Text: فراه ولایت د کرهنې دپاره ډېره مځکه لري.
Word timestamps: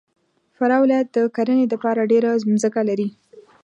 فراه 0.55 0.79
ولایت 0.83 1.07
د 1.11 1.17
کرهنې 1.35 1.65
دپاره 1.73 2.09
ډېره 2.11 2.29
مځکه 2.51 2.81
لري. 2.89 3.07